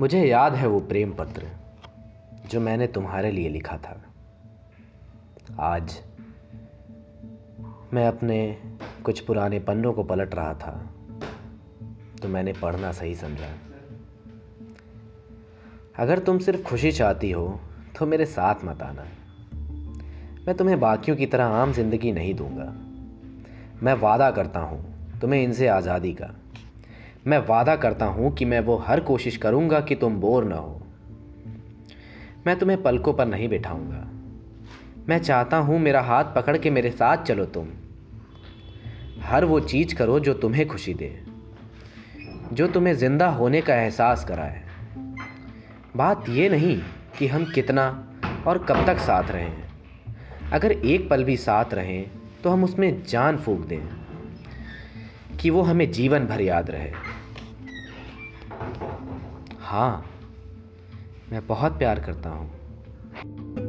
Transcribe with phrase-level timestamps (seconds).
[0.00, 1.46] मुझे याद है वो प्रेम पत्र,
[2.50, 4.00] जो मैंने तुम्हारे लिए लिखा था।
[5.60, 5.94] आज
[7.94, 8.36] मैं अपने
[9.04, 10.72] कुछ पुराने पन्नों को पलट रहा था
[12.22, 13.48] तो मैंने पढ़ना सही समझा।
[15.98, 17.48] अगर तुम सिर्फ़ खुशी चाहती हो
[17.98, 19.06] तो मेरे साथ मत आना।
[20.46, 22.72] मैं तुम्हें बाकियों की तरह आम ज़िंदगी नहीं दूँगा।
[23.82, 24.84] मैं वादा करता हूँ,
[25.20, 26.34] तुम्हें इनसे आज़ादी का।
[27.26, 30.82] मैं वादा करता हूँ कि मैं वो हर कोशिश करूँगा कि तुम बोर ना हो।
[32.46, 34.02] मैं तुम्हें पलकों पर नहीं बिठाऊँगा।
[35.08, 37.68] मैं चाहता हूँ मेरा हाथ पकड़ के मेरे साथ चलो तुम।
[39.22, 41.10] हर वो चीज़ करो जो तुम्हें खुशी दे,
[42.52, 44.62] जो तुम्हें ज़िंदा होने का एहसास कराए।
[45.96, 46.80] बात ये नहीं
[47.18, 47.88] कि हम कितना
[48.46, 52.10] और कब तक साथ रहें। अगर एक पल भी साथ रहें
[52.44, 53.80] तो हम उसमें जान फूक दें
[55.36, 56.92] कि वो हमें जीवन भर याद रहे।
[59.66, 60.06] हाँ
[61.32, 63.65] मैं बहुत प्यार करता हूँ।